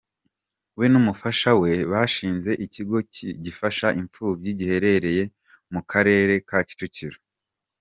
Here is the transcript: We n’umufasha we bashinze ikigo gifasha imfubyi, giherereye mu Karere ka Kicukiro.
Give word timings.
We 0.77 0.85
n’umufasha 0.91 1.49
we 1.61 1.71
bashinze 1.91 2.51
ikigo 2.65 2.97
gifasha 3.43 3.87
imfubyi, 4.01 4.49
giherereye 4.59 5.23
mu 5.73 5.81
Karere 5.91 6.33
ka 6.49 6.59
Kicukiro. 6.67 7.17